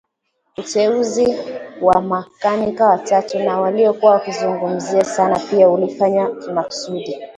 Uteuzi 0.57 1.35
wa 1.81 2.01
makanika 2.01 2.85
watatu 2.87 3.39
na 3.39 3.61
waliokuwa 3.61 4.11
wakizungumza 4.11 5.03
sana 5.05 5.39
pia 5.39 5.69
ulifanywa 5.69 6.35
kimaksudi 6.35 7.17